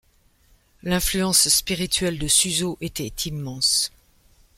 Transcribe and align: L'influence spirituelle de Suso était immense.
L'influence 0.81 1.47
spirituelle 1.49 2.17
de 2.17 2.27
Suso 2.27 2.75
était 2.81 3.13
immense. 3.27 3.91